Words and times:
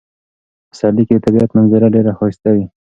په 0.67 0.67
پسرلي 0.71 1.03
کې 1.07 1.15
د 1.17 1.23
طبیعت 1.25 1.49
منظره 1.57 1.87
ډیره 1.95 2.11
ښایسته 2.17 2.49
وي. 2.55 2.65